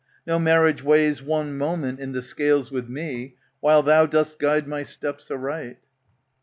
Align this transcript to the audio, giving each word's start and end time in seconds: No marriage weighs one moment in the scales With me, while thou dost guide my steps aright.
No 0.25 0.39
marriage 0.39 0.81
weighs 0.81 1.21
one 1.21 1.55
moment 1.55 1.99
in 1.99 2.11
the 2.11 2.23
scales 2.23 2.71
With 2.71 2.89
me, 2.89 3.35
while 3.59 3.83
thou 3.83 4.07
dost 4.07 4.39
guide 4.39 4.67
my 4.67 4.81
steps 4.81 5.29
aright. 5.29 5.77